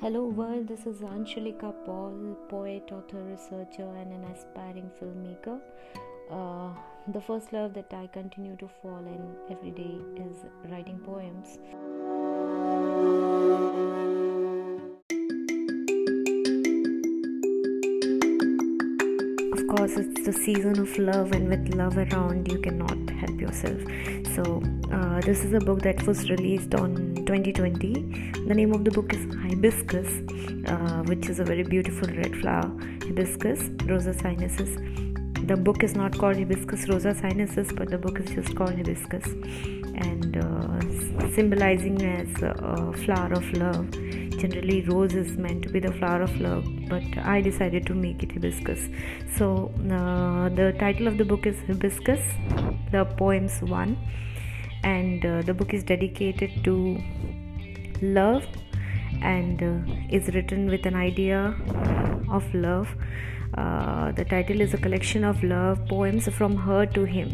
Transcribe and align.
Hello 0.00 0.26
world, 0.26 0.68
this 0.68 0.84
is 0.84 1.00
Anshalika 1.00 1.72
Paul, 1.86 2.36
poet, 2.50 2.90
author, 2.92 3.22
researcher, 3.22 3.88
and 3.96 4.12
an 4.12 4.24
aspiring 4.24 4.90
filmmaker. 5.00 5.58
Uh, 6.30 6.68
the 7.14 7.20
first 7.22 7.50
love 7.54 7.72
that 7.72 7.90
I 7.94 8.06
continue 8.08 8.56
to 8.58 8.68
fall 8.82 8.98
in 8.98 9.34
every 9.50 9.70
day 9.70 9.96
is 10.16 10.44
writing 10.70 10.98
poems. 10.98 11.58
Of 19.66 19.78
course, 19.78 19.96
it's 19.96 20.24
the 20.24 20.32
season 20.32 20.78
of 20.78 20.96
love, 20.96 21.32
and 21.32 21.48
with 21.48 21.74
love 21.74 21.98
around, 21.98 22.46
you 22.46 22.60
cannot 22.60 23.10
help 23.10 23.40
yourself. 23.40 23.80
So, 24.32 24.62
uh, 24.92 25.20
this 25.22 25.42
is 25.44 25.54
a 25.54 25.58
book 25.58 25.82
that 25.82 26.06
was 26.06 26.30
released 26.30 26.72
on 26.76 27.16
2020. 27.26 27.94
The 28.46 28.54
name 28.54 28.72
of 28.72 28.84
the 28.84 28.92
book 28.92 29.12
is 29.12 29.24
Hibiscus, 29.34 30.06
uh, 30.68 31.02
which 31.06 31.28
is 31.28 31.40
a 31.40 31.44
very 31.44 31.64
beautiful 31.64 32.06
red 32.14 32.36
flower. 32.36 32.70
Hibiscus 33.08 33.70
rosa 33.88 34.14
sinensis. 34.14 34.70
The 35.48 35.56
book 35.56 35.82
is 35.82 35.96
not 35.96 36.16
called 36.16 36.36
Hibiscus 36.36 36.88
rosa 36.88 37.12
sinensis, 37.12 37.72
but 37.72 37.90
the 37.90 37.98
book 37.98 38.20
is 38.20 38.30
just 38.30 38.54
called 38.54 38.76
Hibiscus, 38.76 39.26
and 39.96 40.36
uh, 40.36 41.28
symbolizing 41.34 42.00
as 42.02 42.28
a 42.40 42.92
flower 43.04 43.32
of 43.32 43.52
love 43.54 43.88
generally 44.38 44.82
rose 44.82 45.14
is 45.14 45.36
meant 45.36 45.62
to 45.62 45.68
be 45.68 45.80
the 45.80 45.92
flower 45.92 46.22
of 46.22 46.40
love 46.40 46.64
but 46.88 47.18
i 47.34 47.40
decided 47.40 47.86
to 47.86 47.94
make 47.94 48.22
it 48.22 48.32
hibiscus. 48.32 48.88
So 49.36 49.72
uh, 49.90 50.48
the 50.48 50.74
title 50.78 51.08
of 51.08 51.18
the 51.18 51.24
book 51.24 51.46
is 51.46 51.56
hibiscus 51.66 52.20
the 52.92 53.04
poems 53.04 53.60
one 53.62 53.96
and 54.82 55.24
uh, 55.24 55.42
the 55.42 55.54
book 55.54 55.74
is 55.74 55.82
dedicated 55.82 56.62
to 56.64 56.98
love 58.02 58.44
and 59.22 59.62
uh, 59.62 59.92
is 60.10 60.28
written 60.34 60.68
with 60.68 60.86
an 60.86 60.94
idea 60.94 61.56
of 62.30 62.54
love. 62.54 62.88
Uh, 63.54 64.12
the 64.12 64.24
title 64.24 64.60
is 64.60 64.74
a 64.74 64.78
collection 64.78 65.24
of 65.24 65.42
love 65.42 65.78
poems 65.88 66.28
from 66.28 66.56
her 66.56 66.84
to 66.84 67.04
him. 67.04 67.30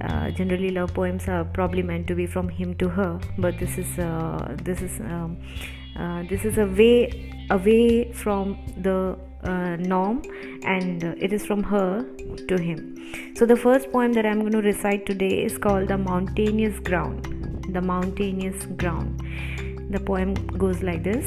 Uh, 0.00 0.30
generally 0.30 0.70
love 0.70 0.94
poems 0.94 1.26
are 1.28 1.44
probably 1.44 1.82
meant 1.82 2.06
to 2.06 2.14
be 2.14 2.24
from 2.24 2.48
him 2.48 2.72
to 2.76 2.88
her 2.88 3.18
but 3.36 3.58
this 3.58 3.78
is 3.78 3.98
uh, 3.98 4.56
this 4.62 4.80
is 4.80 5.00
um, 5.00 5.36
uh, 5.96 6.22
this 6.28 6.44
is 6.44 6.58
a 6.58 6.66
way 6.66 7.32
away 7.50 8.12
from 8.12 8.58
the 8.82 9.18
uh, 9.44 9.76
norm 9.76 10.22
and 10.64 11.04
uh, 11.04 11.14
it 11.18 11.32
is 11.32 11.46
from 11.46 11.62
her 11.62 12.04
to 12.48 12.60
him. 12.60 13.34
So 13.36 13.46
the 13.46 13.56
first 13.56 13.90
poem 13.92 14.12
that 14.12 14.26
i'm 14.26 14.40
going 14.40 14.52
to 14.52 14.62
recite 14.62 15.06
today 15.06 15.44
is 15.44 15.56
called 15.56 15.88
the 15.88 15.98
mountainous 15.98 16.78
ground. 16.80 17.26
The 17.72 17.80
mountainous 17.80 18.66
ground. 18.76 19.22
The 19.90 20.00
poem 20.00 20.34
goes 20.58 20.82
like 20.82 21.04
this. 21.04 21.26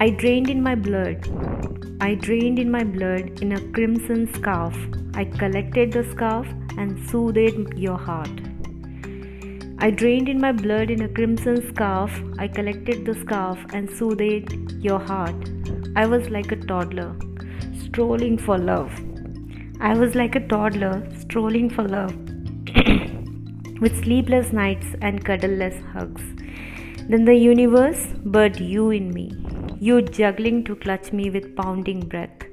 I 0.00 0.10
drained 0.10 0.50
in 0.50 0.62
my 0.62 0.74
blood 0.74 1.26
i 1.98 2.14
drained 2.14 2.58
in 2.58 2.70
my 2.70 2.84
blood 2.84 3.40
in 3.40 3.52
a 3.52 3.60
crimson 3.72 4.30
scarf. 4.34 4.76
I 5.14 5.24
collected 5.24 5.92
the 5.92 6.04
scarf 6.10 6.46
and 6.76 7.08
soothed 7.08 7.78
your 7.78 7.96
heart 7.96 8.45
I 9.78 9.90
drained 9.90 10.30
in 10.30 10.40
my 10.40 10.52
blood 10.52 10.90
in 10.90 11.02
a 11.02 11.08
crimson 11.08 11.56
scarf. 11.68 12.10
I 12.38 12.48
collected 12.48 13.04
the 13.04 13.12
scarf 13.14 13.58
and 13.74 13.90
soothed 13.90 14.72
your 14.82 14.98
heart. 14.98 15.50
I 15.94 16.06
was 16.06 16.30
like 16.30 16.50
a 16.50 16.56
toddler, 16.56 17.14
strolling 17.84 18.38
for 18.38 18.56
love. 18.56 18.90
I 19.78 19.92
was 19.92 20.14
like 20.14 20.34
a 20.34 20.46
toddler, 20.48 21.06
strolling 21.18 21.68
for 21.68 21.86
love, 21.86 22.14
with 23.82 24.02
sleepless 24.02 24.50
nights 24.50 24.86
and 25.02 25.22
cuddleless 25.22 25.78
hugs. 25.92 26.22
Then 27.10 27.26
the 27.26 27.34
universe 27.34 28.06
birthed 28.24 28.66
you 28.66 28.90
in 28.92 29.12
me, 29.12 29.30
you 29.78 30.00
juggling 30.00 30.64
to 30.64 30.76
clutch 30.76 31.12
me 31.12 31.28
with 31.28 31.54
pounding 31.54 32.00
breath, 32.00 32.46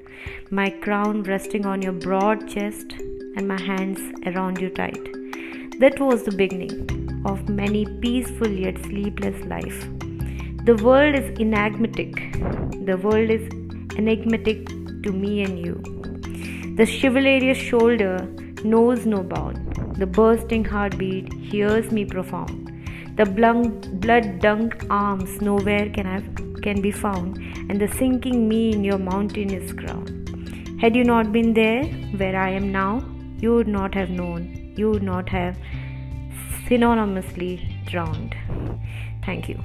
my 0.51 0.69
crown 0.69 1.23
resting 1.23 1.65
on 1.65 1.81
your 1.81 1.93
broad 1.93 2.49
chest 2.49 2.91
and 3.37 3.47
my 3.47 3.61
hands 3.61 4.01
around 4.27 4.59
you 4.59 4.69
tight. 4.69 5.07
That 5.79 6.01
was 6.01 6.23
the 6.23 6.33
beginning 6.33 7.02
of 7.25 7.49
many 7.49 7.85
peaceful 8.01 8.49
yet 8.49 8.77
sleepless 8.83 9.43
life. 9.45 9.87
The 10.65 10.75
world 10.83 11.15
is 11.15 11.39
enigmatic. 11.39 12.15
The 12.85 12.97
world 13.03 13.29
is 13.29 13.41
enigmatic 13.97 14.67
to 15.03 15.11
me 15.11 15.43
and 15.43 15.59
you. 15.65 15.75
The 16.77 16.85
chivalrous 16.85 17.57
shoulder 17.57 18.17
knows 18.63 19.05
no 19.05 19.23
bound. 19.23 19.59
The 19.97 20.05
bursting 20.07 20.65
heartbeat 20.65 21.31
hears 21.33 21.91
me 21.91 22.05
profound. 22.05 22.69
The 23.17 23.25
blood-dunked 23.25 24.85
arms 24.89 25.41
nowhere 25.41 25.89
can 25.89 26.05
have, 26.05 26.23
can 26.63 26.81
be 26.81 26.91
found, 26.91 27.37
and 27.69 27.79
the 27.79 27.87
sinking 27.87 28.47
me 28.47 28.71
in 28.73 28.83
your 28.83 28.97
mountainous 28.97 29.71
ground. 29.71 30.79
Had 30.81 30.95
you 30.95 31.03
not 31.03 31.31
been 31.31 31.53
there 31.53 31.83
where 32.17 32.35
I 32.35 32.49
am 32.49 32.71
now, 32.71 33.05
you 33.39 33.53
would 33.53 33.67
not 33.67 33.93
have 33.93 34.09
known. 34.09 34.73
You 34.75 34.89
would 34.89 35.03
not 35.03 35.29
have 35.29 35.57
synonymously 36.73 37.85
drowned. 37.85 38.35
Thank 39.23 39.47
you. 39.47 39.59